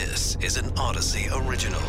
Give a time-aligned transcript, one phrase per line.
[0.00, 1.80] This is an Audacy original.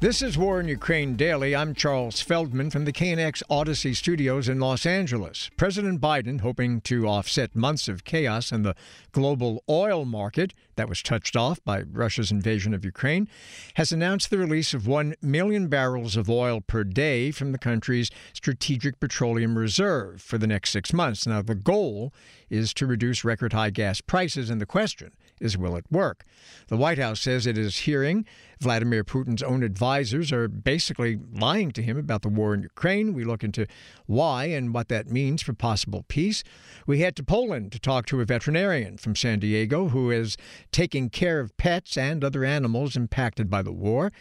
[0.00, 1.56] This is War in Ukraine Daily.
[1.56, 5.50] I'm Charles Feldman from the KNX Audacy Studios in Los Angeles.
[5.56, 8.76] President Biden, hoping to offset months of chaos in the
[9.10, 13.28] global oil market that was touched off by Russia's invasion of Ukraine,
[13.74, 18.08] has announced the release of 1 million barrels of oil per day from the country's
[18.32, 21.26] strategic petroleum reserve for the next six months.
[21.26, 22.14] Now, the goal
[22.48, 25.10] is to reduce record high gas prices, and the question
[25.40, 26.24] is will it work?
[26.68, 28.26] The White House says it is hearing
[28.60, 33.14] Vladimir Putin's own advisors are basically lying to him about the war in Ukraine.
[33.14, 33.66] We look into
[34.06, 36.42] why and what that means for possible peace.
[36.86, 40.36] We head to Poland to talk to a veterinarian from San Diego who is
[40.72, 44.12] taking care of pets and other animals impacted by the war.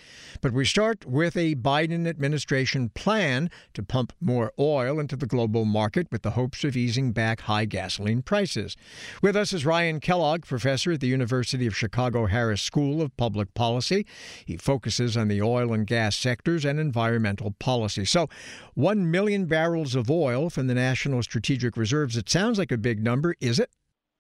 [0.42, 5.66] But we start with a Biden administration plan to pump more oil into the global
[5.66, 8.76] market with the hopes of easing back high gasoline prices.
[9.22, 13.54] With us is Ryan Kellogg, professor at the University of Chicago Harris School of Public
[13.54, 14.06] Policy.
[14.46, 18.06] He focuses on the oil and gas sectors and environmental policy.
[18.06, 18.30] So,
[18.76, 22.18] 1 million barrels of oil from the National Strategic Reserves.
[22.18, 23.72] It sounds like a big number, is it?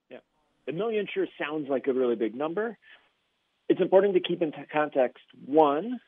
[0.10, 0.20] Yeah.
[0.68, 2.78] A million sure sounds like a really big number.
[3.70, 6.00] It's important to keep in context one,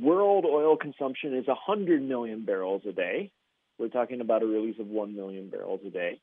[0.00, 3.30] world oil consumption is 100 million barrels a day.
[3.78, 6.20] We're talking about a release of 1 million barrels a day.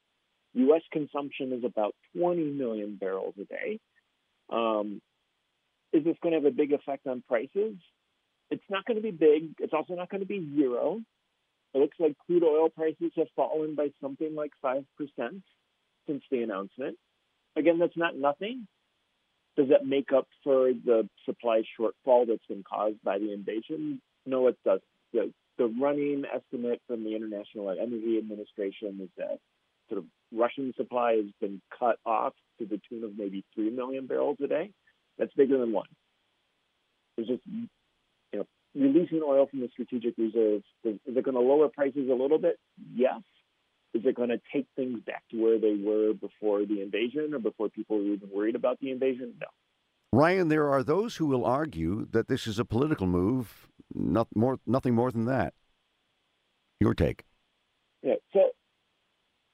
[0.54, 0.82] U.S.
[0.92, 3.80] consumption is about 20 million barrels a day.
[4.50, 5.02] Um,
[5.94, 7.76] is this going to have a big effect on prices?
[8.50, 9.54] It's not going to be big.
[9.60, 11.02] It's also not going to be zero.
[11.74, 14.84] It looks like crude oil prices have fallen by something like 5%
[16.08, 16.98] since the announcement.
[17.56, 18.68] Again, that's not nothing.
[19.56, 24.02] Does that make up for the supply shortfall that's been caused by the invasion?
[24.26, 24.84] No, it doesn't.
[25.12, 29.40] The, the running estimate from the International Energy Administration is that
[29.90, 34.08] sort of Russian supply has been cut off to the tune of maybe 3 million
[34.08, 34.72] barrels a day.
[35.18, 35.88] That's bigger than one.
[37.16, 37.68] There's just, you
[38.34, 38.46] know,
[38.76, 40.64] releasing oil from the strategic reserves.
[40.84, 42.58] Is it going to lower prices a little bit?
[42.94, 43.22] Yes.
[43.94, 47.40] Is it going to take things back to where they were before the invasion or
[47.40, 49.34] before people were even worried about the invasion?
[49.42, 49.48] No.
[50.12, 54.60] Ryan, there are those who will argue that this is a political move, not more,
[54.66, 55.54] nothing more than that.
[56.80, 57.26] Your take?
[58.04, 58.16] Yeah.
[58.32, 58.52] So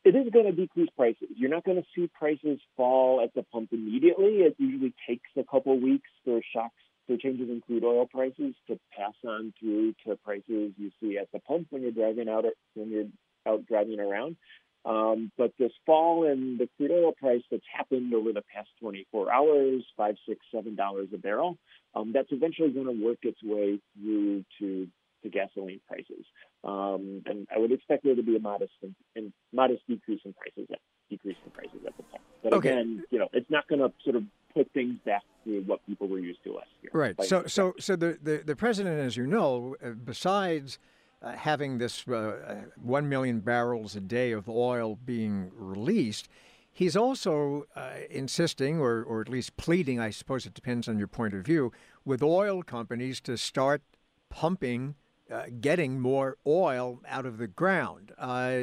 [0.06, 1.28] it is going to decrease prices.
[1.36, 4.42] You're not going to see prices fall at the pump immediately.
[4.42, 6.76] It usually takes a couple weeks for shocks,
[7.08, 11.32] for changes in crude oil prices to pass on through to prices you see at
[11.34, 12.46] the pump when you're driving out
[12.76, 14.38] when you're out driving around.
[14.86, 19.34] Um, but this fall in the crude oil price that's happened over the past 24
[19.34, 21.58] hours, five, six, seven dollars a barrel,
[21.96, 24.88] um, that's eventually going to work its way through to
[25.26, 26.26] to gasoline prices.
[26.64, 28.74] Um, and I would expect there to be a modest
[29.16, 32.24] and modest decrease in prices, at, decrease in prices at the pump.
[32.44, 32.70] But okay.
[32.70, 36.08] again, you know, it's not going to sort of put things back to what people
[36.08, 36.92] were used to last year.
[36.94, 37.16] Right.
[37.24, 40.80] So, so, so the, the the president, as you know, uh, besides
[41.22, 46.30] uh, having this uh, uh, one million barrels a day of oil being released.
[46.72, 51.08] He's also uh, insisting, or, or at least pleading, I suppose it depends on your
[51.08, 51.72] point of view,
[52.04, 53.82] with oil companies to start
[54.30, 54.96] pumping
[55.32, 58.12] uh, getting more oil out of the ground.
[58.18, 58.60] Uh,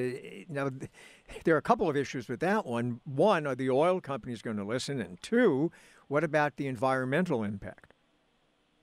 [0.49, 0.71] now,
[1.45, 3.01] there are a couple of issues with that one.
[3.05, 5.01] One, are the oil companies going to listen?
[5.01, 5.71] And two,
[6.09, 7.95] what about the environmental impact?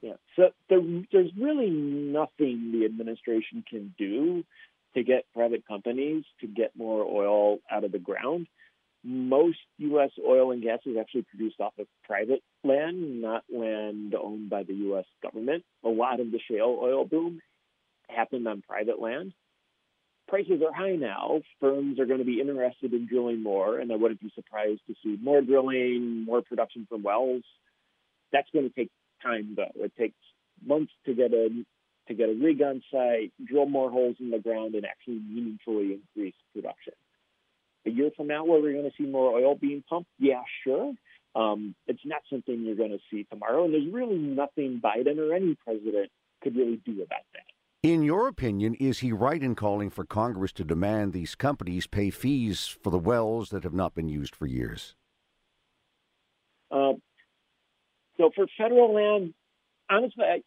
[0.01, 0.79] Yeah, so there,
[1.11, 4.45] there's really nothing the administration can do
[4.93, 8.47] to get private companies to get more oil out of the ground.
[9.03, 10.11] Most U.S.
[10.25, 14.73] oil and gas is actually produced off of private land, not land owned by the
[14.73, 15.05] U.S.
[15.21, 15.63] government.
[15.85, 17.41] A lot of the shale oil boom
[18.09, 19.33] happened on private land.
[20.27, 21.41] Prices are high now.
[21.59, 24.95] Firms are going to be interested in drilling more, and I wouldn't be surprised to
[25.03, 27.43] see more drilling, more production from wells.
[28.31, 28.91] That's going to take
[29.23, 29.71] time, though.
[29.83, 30.17] It takes
[30.65, 31.49] months to get a
[32.07, 35.93] to get a rig on site, drill more holes in the ground, and actually meaningfully
[35.93, 36.93] increase production.
[37.85, 40.93] A year from now, where we're going to see more oil being pumped, yeah, sure.
[41.35, 45.33] Um, it's not something you're going to see tomorrow, and there's really nothing Biden or
[45.33, 46.09] any president
[46.41, 47.48] could really do about that.
[47.81, 52.09] In your opinion, is he right in calling for Congress to demand these companies pay
[52.09, 54.95] fees for the wells that have not been used for years?
[56.69, 56.93] Uh,
[58.17, 59.33] so for federal land,
[59.89, 60.41] honestly, I,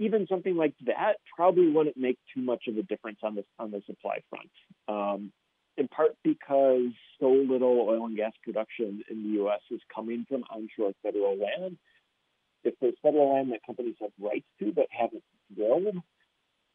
[0.00, 3.70] even something like that probably wouldn't make too much of a difference on the on
[3.70, 4.50] the supply front.
[4.88, 5.32] Um,
[5.76, 6.90] in part because
[7.20, 9.60] so little oil and gas production in the U.S.
[9.70, 11.78] is coming from onshore federal land.
[12.64, 15.22] If there's federal land that companies have rights to but haven't
[15.54, 16.02] drilled,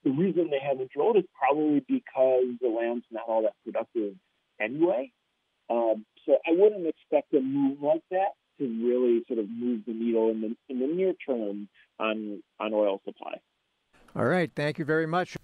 [0.03, 4.15] the reason they haven't drilled is probably because the land's not all that productive
[4.59, 5.11] anyway.
[5.69, 9.93] Um, so I wouldn't expect a move like that to really sort of move the
[9.93, 11.67] needle in the in the near term
[11.99, 13.39] on on oil supply.
[14.15, 15.37] All right, thank you very much.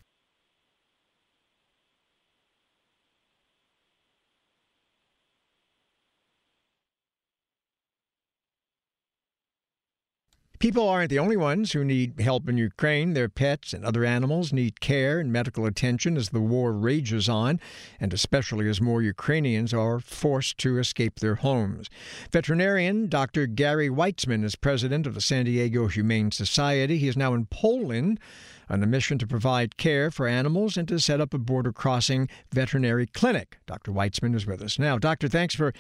[10.60, 13.14] People aren't the only ones who need help in Ukraine.
[13.14, 17.60] Their pets and other animals need care and medical attention as the war rages on,
[18.00, 21.92] and especially as more Ukrainians are forced to escape their homes.
[22.32, 23.46] Veterinarian Dr.
[23.46, 26.98] Gary Weitzman is president of the San Diego Humane Society.
[26.98, 28.20] He is now in Poland
[28.68, 32.28] on a mission to provide care for animals and to set up a border crossing
[32.52, 33.60] veterinary clinic.
[33.68, 33.92] Dr.
[33.92, 34.98] Weitzman is with us now.
[34.98, 35.72] Doctor, thanks for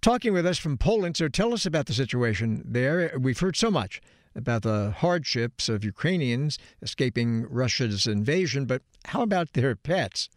[0.00, 1.16] talking with us from Poland.
[1.16, 3.12] So tell us about the situation there.
[3.18, 4.00] We've heard so much
[4.34, 10.28] about the hardships of Ukrainians escaping Russia's invasion, but how about their pets?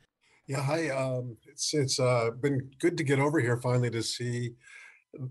[0.47, 0.89] Yeah, hi.
[0.89, 4.55] Um, it's it's uh, been good to get over here finally to see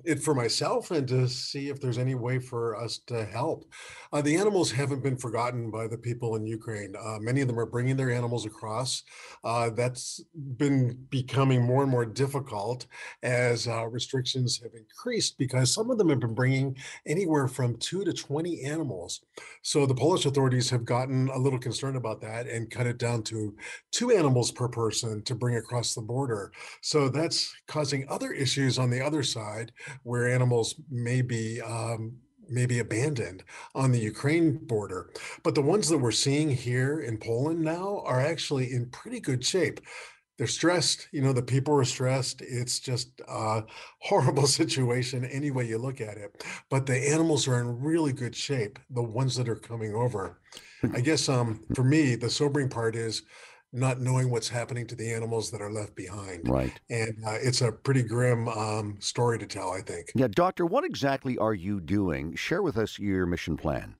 [0.04, 3.64] it for myself and to see if there's any way for us to help.
[4.12, 6.94] Uh, the animals haven't been forgotten by the people in Ukraine.
[7.00, 9.02] Uh, many of them are bringing their animals across.
[9.42, 12.86] Uh, that's been becoming more and more difficult
[13.22, 18.04] as uh, restrictions have increased because some of them have been bringing anywhere from two
[18.04, 19.22] to 20 animals.
[19.62, 23.22] So the Polish authorities have gotten a little concerned about that and cut it down
[23.24, 23.54] to
[23.92, 26.52] two animals per person to bring across the border.
[26.82, 29.69] So that's causing other issues on the other side
[30.02, 32.17] where animals may be um,
[32.50, 33.44] maybe abandoned
[33.75, 35.11] on the Ukraine border.
[35.43, 39.44] But the ones that we're seeing here in Poland now are actually in pretty good
[39.44, 39.81] shape.
[40.37, 41.08] They're stressed.
[41.12, 42.40] You know, the people are stressed.
[42.40, 43.62] It's just a
[44.00, 46.44] horrible situation any way you look at it.
[46.70, 50.40] But the animals are in really good shape, the ones that are coming over.
[50.94, 53.23] I guess um, for me, the sobering part is
[53.72, 56.49] not knowing what's happening to the animals that are left behind.
[56.49, 56.72] Right.
[56.88, 60.11] And uh, it's a pretty grim um, story to tell, I think.
[60.14, 62.34] Yeah, Doctor, what exactly are you doing?
[62.34, 63.94] Share with us your mission plan.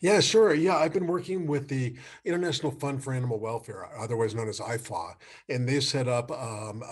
[0.00, 0.52] Yeah, sure.
[0.52, 5.14] Yeah, I've been working with the International Fund for Animal Welfare, otherwise known as IFAW,
[5.48, 6.82] and they set up um,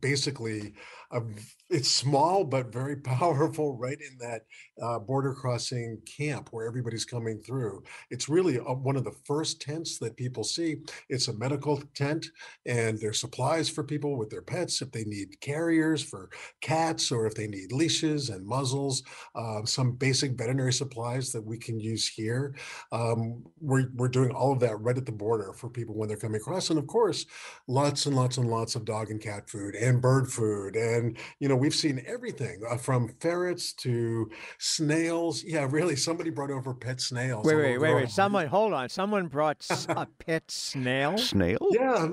[0.00, 0.74] basically
[1.12, 1.20] a,
[1.68, 4.42] it's small but very powerful right in that
[4.82, 7.82] uh, border crossing camp where everybody's coming through.
[8.10, 10.76] It's really a, one of the first tents that people see.
[11.08, 12.26] It's a medical tent,
[12.66, 16.30] and there's supplies for people with their pets if they need carriers for
[16.60, 19.02] cats or if they need leashes and muzzles,
[19.34, 22.54] uh, some basic veterinary supplies that we can use here.
[22.92, 26.16] Um, we're, we're doing all of that right at the border for people when they're
[26.16, 26.70] coming across.
[26.70, 27.26] And of course,
[27.68, 31.16] lots and lots and lots of dog and cat food and bird food and and
[31.40, 35.42] you know we've seen everything uh, from ferrets to snails.
[35.42, 37.44] Yeah really somebody brought over pet snails.
[37.44, 41.18] Wait wait wait wait someone hold on someone brought a pet snail?
[41.18, 42.08] Snail yeah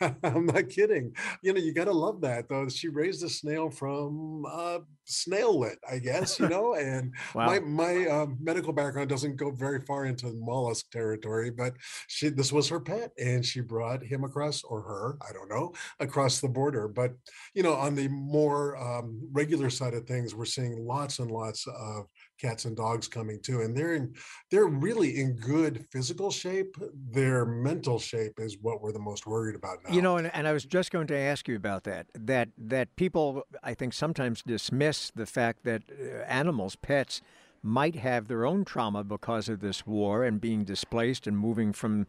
[0.22, 1.14] I'm not kidding.
[1.42, 2.68] You know, you got to love that though.
[2.68, 4.78] She raised a snail from uh,
[5.08, 6.38] snaillet, I guess.
[6.38, 7.46] You know, and wow.
[7.46, 11.74] my my uh, medical background doesn't go very far into mollusk territory, but
[12.06, 15.72] she this was her pet, and she brought him across, or her, I don't know,
[16.00, 16.88] across the border.
[16.88, 17.12] But
[17.54, 21.66] you know, on the more um, regular side of things, we're seeing lots and lots
[21.66, 22.06] of
[22.38, 24.14] cats and dogs coming too and they're in
[24.50, 26.76] they're really in good physical shape
[27.10, 29.94] their mental shape is what we're the most worried about now.
[29.94, 32.94] you know and, and i was just going to ask you about that that that
[32.96, 37.20] people i think sometimes dismiss the fact that uh, animals pets
[37.62, 42.06] might have their own trauma because of this war and being displaced and moving from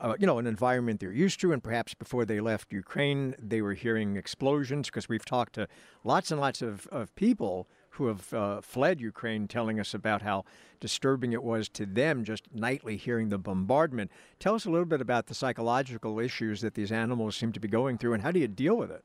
[0.00, 3.60] uh, you know, an environment they're used to, and perhaps before they left Ukraine, they
[3.60, 5.68] were hearing explosions because we've talked to
[6.04, 7.68] lots and lots of, of people
[7.98, 10.44] who have uh, fled Ukraine telling us about how
[10.80, 14.10] disturbing it was to them just nightly hearing the bombardment.
[14.38, 17.68] Tell us a little bit about the psychological issues that these animals seem to be
[17.68, 19.04] going through and how do you deal with it?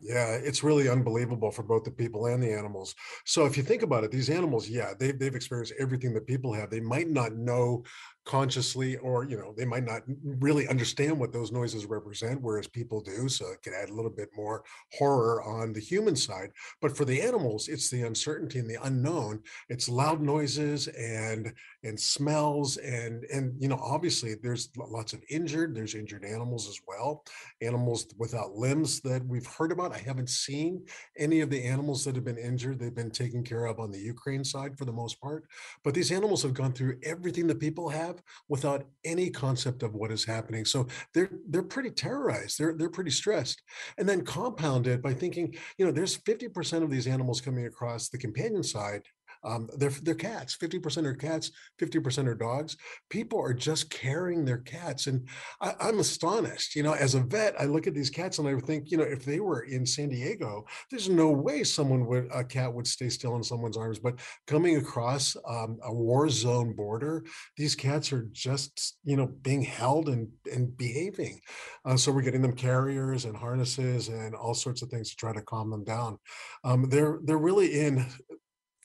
[0.00, 2.94] Yeah, it's really unbelievable for both the people and the animals.
[3.24, 6.52] So if you think about it, these animals, yeah, they've, they've experienced everything that people
[6.52, 6.70] have.
[6.70, 7.82] They might not know
[8.28, 13.00] consciously or you know they might not really understand what those noises represent whereas people
[13.00, 16.50] do so it can add a little bit more horror on the human side.
[16.82, 19.40] But for the animals it's the uncertainty and the unknown.
[19.70, 25.74] It's loud noises and and smells and and you know obviously there's lots of injured
[25.74, 27.24] there's injured animals as well.
[27.62, 29.94] Animals without limbs that we've heard about.
[29.94, 30.84] I haven't seen
[31.16, 32.78] any of the animals that have been injured.
[32.78, 35.44] They've been taken care of on the ukraine side for the most part.
[35.82, 38.17] But these animals have gone through everything that people have
[38.48, 40.64] without any concept of what is happening.
[40.64, 42.58] So they're they're pretty terrorized.
[42.58, 43.62] They're they're pretty stressed.
[43.98, 48.18] And then compounded by thinking, you know, there's 50% of these animals coming across the
[48.18, 49.02] companion side
[49.44, 50.54] Um, they're they're cats.
[50.54, 51.50] Fifty percent are cats.
[51.78, 52.76] Fifty percent are dogs.
[53.10, 55.28] People are just carrying their cats, and
[55.60, 56.74] I, I'm astonished.
[56.74, 59.04] You know, as a vet, I look at these cats and I think, you know,
[59.04, 63.08] if they were in San Diego, there's no way someone would a cat would stay
[63.08, 63.98] still in someone's arms.
[63.98, 67.24] But coming across um, a war zone border,
[67.56, 71.40] these cats are just you know being held and and behaving.
[71.84, 75.32] Uh, so we're getting them carriers and harnesses and all sorts of things to try
[75.32, 76.18] to calm them down.
[76.64, 78.06] Um, they're they're really in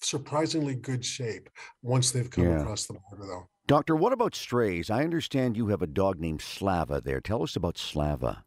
[0.06, 1.50] surprisingly good shape
[1.82, 2.62] once they've come yeah.
[2.62, 3.48] across the border, though.
[3.66, 4.90] Doctor, what about strays?
[4.90, 7.22] I understand you have a dog named Slava there.
[7.22, 8.44] Tell us about Slava.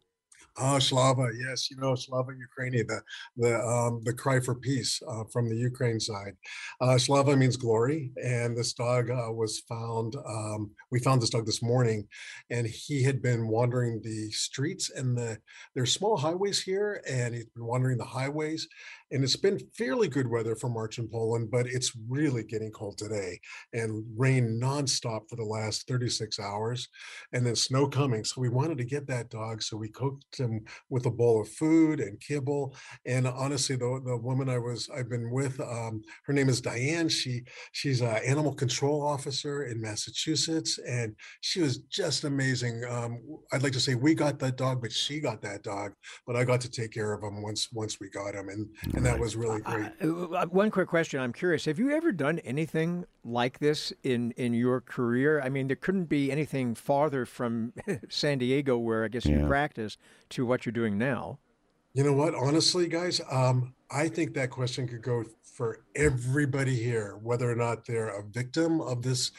[0.59, 3.01] Oh, Slava, yes, you know Slava Ukraini, the
[3.35, 6.33] the um, the cry for peace uh, from the Ukraine side.
[6.81, 10.15] Uh, Slava means glory, and this dog uh, was found.
[10.15, 12.07] Um, we found this dog this morning,
[12.49, 15.37] and he had been wandering the streets and the
[15.75, 18.67] there's small highways here, and he's been wandering the highways,
[19.11, 22.97] and it's been fairly good weather for March in Poland, but it's really getting cold
[22.97, 23.39] today
[23.73, 26.87] and rain nonstop for the last 36 hours,
[27.31, 28.23] and then snow coming.
[28.23, 31.49] So we wanted to get that dog, so we cooked him with a bowl of
[31.49, 32.75] food and kibble.
[33.05, 37.09] And honestly, the the woman I was I've been with, um, her name is Diane.
[37.09, 42.83] She she's an animal control officer in Massachusetts, and she was just amazing.
[42.85, 45.93] Um, I'd like to say we got that dog, but she got that dog.
[46.25, 49.05] But I got to take care of him once once we got him, and and
[49.05, 49.91] that was really great.
[50.01, 51.65] Uh, one quick question: I'm curious.
[51.65, 55.41] Have you ever done anything like this in in your career?
[55.41, 57.73] I mean, there couldn't be anything farther from
[58.09, 59.39] San Diego, where I guess yeah.
[59.39, 59.97] you practice,
[60.37, 61.39] to what you're doing now.
[61.93, 62.35] You know what?
[62.35, 67.85] Honestly, guys, um, I think that question could go for everybody here, whether or not
[67.87, 69.31] they're a victim of this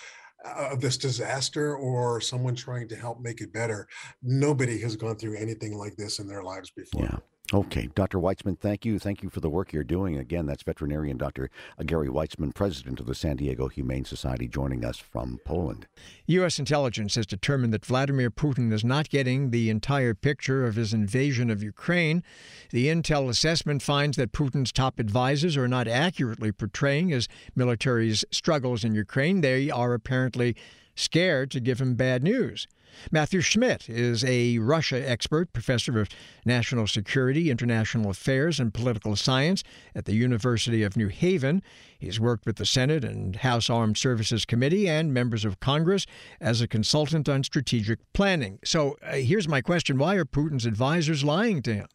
[0.45, 3.87] uh, of this disaster or someone trying to help make it better.
[4.23, 7.05] Nobody has gone through anything like this in their lives before.
[7.05, 7.19] Yeah.
[7.55, 8.19] Okay, Dr.
[8.19, 8.99] Weitzman, thank you.
[8.99, 10.19] Thank you for the work you're doing.
[10.19, 11.49] Again, that's veterinarian Dr.
[11.87, 15.87] Gary Weitzman, president of the San Diego Humane Society, joining us from Poland.
[16.27, 16.59] U.S.
[16.59, 21.49] intelligence has determined that Vladimir Putin is not getting the entire picture of his invasion
[21.49, 22.23] of Ukraine.
[22.71, 28.85] The intel assessment finds that Putin's top advisors are not accurately portraying his military's struggles
[28.85, 29.41] in Ukraine.
[29.41, 30.55] They are apparently
[30.99, 32.67] scared to give him bad news.
[33.11, 36.09] Matthew Schmidt is a Russia expert, professor of
[36.45, 39.63] national security, international affairs, and political science
[39.95, 41.63] at the University of New Haven.
[41.99, 46.07] He's worked with the Senate and House Armed Services Committee and members of Congress
[46.41, 48.59] as a consultant on strategic planning.
[48.65, 51.89] So uh, here's my question Why are Putin's advisors lying to him?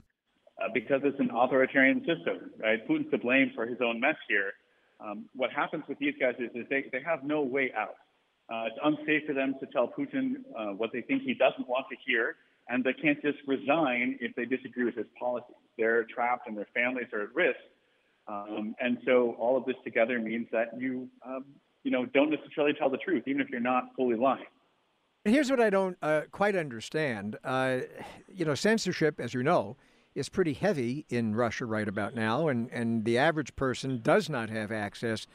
[0.62, 2.88] Uh, because it's an authoritarian system, right?
[2.88, 4.54] Putin's to blame for his own mess here.
[5.00, 7.96] Um, what happens with these guys is, is they, they have no way out.
[8.54, 11.88] Uh, it's unsafe for them to tell Putin uh, what they think he doesn't want
[11.90, 12.36] to hear,
[12.70, 15.56] and they can't just resign if they disagree with his policies.
[15.76, 17.58] They're trapped and their families are at risk.
[18.28, 21.46] Um, and so all of this together means that you, um,
[21.84, 24.46] you know, don't necessarily tell the truth, even if you're not fully lying.
[25.26, 27.38] Here's what I don't uh, quite understand.
[27.44, 27.80] Uh,
[28.32, 29.78] you know, censorship, as you know,
[30.14, 34.52] is pretty heavy in Russia right about now, and, and the average person does not
[34.52, 35.26] have access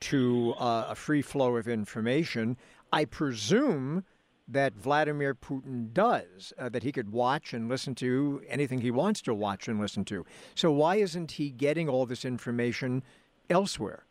[0.00, 2.56] to uh, a free flow of information.
[2.92, 4.04] I presume
[4.48, 9.20] that Vladimir Putin does, uh, that he could watch and listen to anything he wants
[9.22, 10.24] to watch and listen to.
[10.54, 13.02] So why isn't he getting all this information
[13.50, 14.04] elsewhere?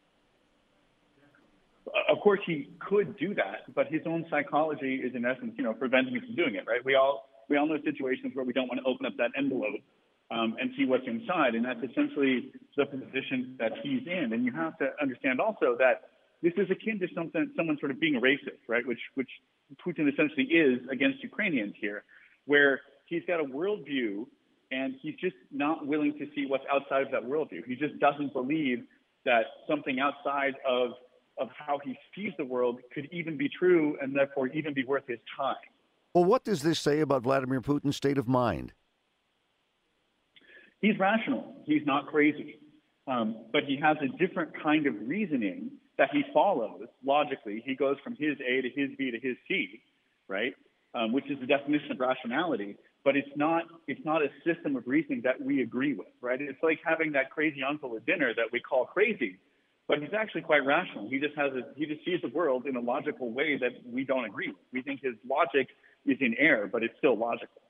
[2.09, 5.73] Of course, he could do that, but his own psychology is, in essence, you know,
[5.73, 6.65] preventing him from doing it.
[6.67, 6.83] Right?
[6.83, 9.81] We all we all know situations where we don't want to open up that envelope
[10.31, 11.55] um, and see what's inside.
[11.55, 14.33] And that's essentially the position that he's in.
[14.33, 16.09] And you have to understand also that
[16.41, 18.85] this is akin to something, someone sort of being a racist, right?
[18.85, 19.29] Which, which
[19.85, 22.03] Putin essentially is against Ukrainians here,
[22.45, 24.25] where he's got a worldview
[24.71, 27.65] and he's just not willing to see what's outside of that worldview.
[27.65, 28.83] He just doesn't believe
[29.25, 30.91] that something outside of,
[31.37, 35.07] of how he sees the world could even be true and therefore even be worth
[35.07, 35.55] his time.
[36.13, 38.73] Well, what does this say about Vladimir Putin's state of mind?
[40.85, 41.55] He's rational.
[41.65, 42.59] He's not crazy.
[43.07, 47.63] Um, but he has a different kind of reasoning that he follows logically.
[47.65, 49.81] He goes from his A to his B to his C,
[50.27, 50.53] right?
[50.93, 52.77] Um, which is the definition of rationality.
[53.03, 56.39] But it's not it's not a system of reasoning that we agree with, right?
[56.39, 59.37] It's like having that crazy uncle at dinner that we call crazy,
[59.87, 61.09] but he's actually quite rational.
[61.09, 64.03] He just has a he just sees the world in a logical way that we
[64.03, 64.57] don't agree with.
[64.71, 65.69] We think his logic
[66.05, 67.61] is in error, but it's still logical.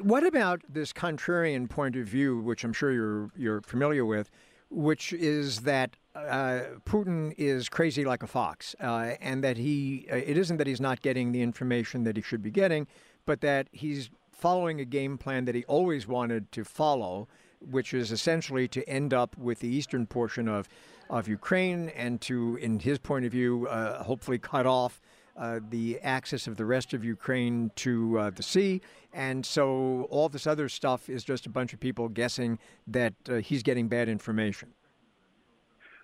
[0.00, 4.30] What about this contrarian point of view, which I'm sure you're you're familiar with,
[4.68, 10.16] which is that uh, Putin is crazy like a fox, uh, and that he uh,
[10.16, 12.86] it isn't that he's not getting the information that he should be getting,
[13.24, 17.26] but that he's following a game plan that he always wanted to follow,
[17.60, 20.68] which is essentially to end up with the eastern portion of,
[21.08, 25.00] of Ukraine and to, in his point of view, uh, hopefully cut off
[25.36, 28.80] uh, the access of the rest of Ukraine to uh, the sea.
[29.12, 33.36] And so all this other stuff is just a bunch of people guessing that uh,
[33.36, 34.72] he's getting bad information.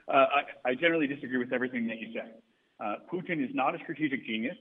[0.08, 0.26] Uh,
[0.64, 2.34] I, I, generally disagree with everything that you said.
[2.80, 4.56] Uh, Putin is not a strategic genius.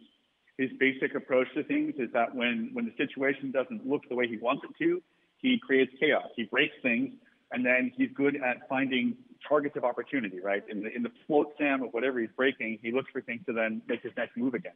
[0.57, 4.27] His basic approach to things is that when, when the situation doesn't look the way
[4.27, 5.01] he wants it to,
[5.37, 6.27] he creates chaos.
[6.35, 7.13] He breaks things,
[7.51, 9.17] and then he's good at finding
[9.47, 10.63] targets of opportunity, right?
[10.69, 13.81] In the, in the flotsam of whatever he's breaking, he looks for things to then
[13.87, 14.73] make his next move again.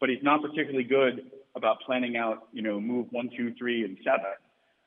[0.00, 3.96] But he's not particularly good about planning out, you know, move one, two, three, and
[4.04, 4.32] seven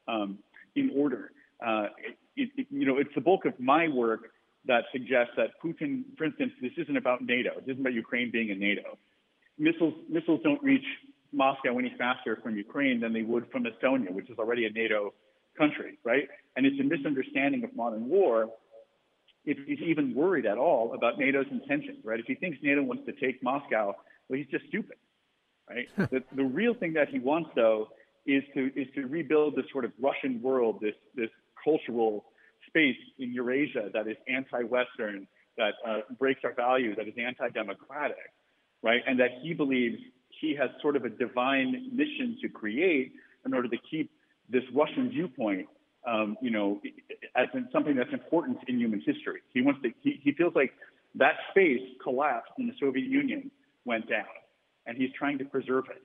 [0.08, 0.38] um,
[0.76, 1.32] in order.
[1.66, 1.88] Uh,
[2.36, 4.32] it, it, you know, it's the bulk of my work
[4.66, 7.52] that suggests that Putin, for instance, this isn't about NATO.
[7.66, 8.98] This isn't about Ukraine being in NATO.
[9.58, 10.86] Missiles, missiles don't reach
[11.32, 15.14] Moscow any faster from Ukraine than they would from Estonia, which is already a NATO
[15.58, 16.28] country, right?
[16.56, 18.50] And it's a misunderstanding of modern war
[19.48, 22.20] if he's even worried at all about NATO's intentions, right?
[22.20, 23.96] If he thinks NATO wants to take Moscow,
[24.28, 24.98] well, he's just stupid,
[25.70, 25.88] right?
[26.12, 27.88] the, the real thing that he wants, though,
[28.26, 31.30] is to is to rebuild this sort of Russian world, this this
[31.64, 32.26] cultural
[32.68, 35.26] space in Eurasia that is anti-Western,
[35.58, 38.18] that uh, breaks our values, that is anti-democratic,
[38.84, 39.02] right?
[39.08, 39.98] And that he believes
[40.42, 43.14] he has sort of a divine mission to create
[43.46, 44.12] in order to keep
[44.50, 45.68] this Russian viewpoint
[46.08, 46.80] um, you know,
[47.36, 49.42] as something that's important in human history.
[49.54, 49.92] He wants to.
[50.02, 50.72] He, he feels like
[51.16, 53.52] that space collapsed when the Soviet Union
[53.86, 54.26] went down,
[54.86, 56.02] and he's trying to preserve it.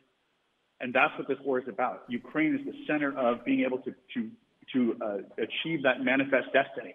[0.81, 2.03] And that's what this war is about.
[2.09, 4.31] Ukraine is the center of being able to to
[4.73, 6.95] to uh, achieve that manifest destiny,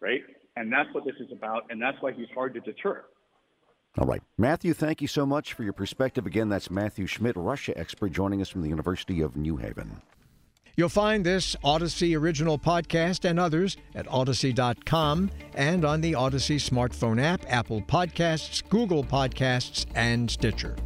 [0.00, 0.22] right?
[0.56, 3.04] And that's what this is about, and that's why he's hard to deter.
[3.98, 4.22] All right.
[4.38, 6.24] Matthew, thank you so much for your perspective.
[6.24, 10.00] Again, that's Matthew Schmidt, Russia expert, joining us from the University of New Haven.
[10.80, 17.22] You'll find this Audacy original podcast and others at Audacy.com and on the Audacy smartphone
[17.22, 20.76] app, Apple Podcasts, Google Podcasts, and Stitcher.